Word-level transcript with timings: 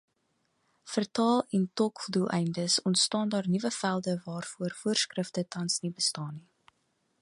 Vir 0.93 0.93
vertaal- 0.93 1.43
en 1.57 1.67
tolkdoeleindes 1.81 2.79
ontstaan 2.91 3.29
daar 3.35 3.49
nuwe 3.57 3.71
velde 3.77 4.19
waarvoor 4.25 4.73
voorskrifte 4.83 5.47
tans 5.57 5.79
nie 5.85 5.93
bestaan 6.01 6.35
nie. 6.45 6.49